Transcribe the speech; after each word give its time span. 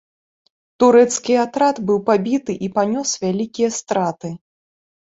Турэцкі 0.83 1.33
атрад 1.43 1.83
быў 1.91 2.01
пабіты 2.09 2.57
і 2.67 2.73
панёс 2.81 3.09
вялікія 3.29 3.69
страты. 3.81 4.37